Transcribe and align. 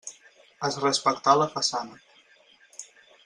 Es 0.69 0.77
respectà 0.85 1.35
la 1.41 1.47
façana. 1.57 2.01